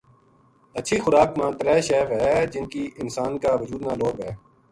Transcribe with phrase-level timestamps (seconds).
[0.75, 4.31] ہچھی خوراک ما ترے شے وھے جن کی انسان کا وجود نا لوڑ وھے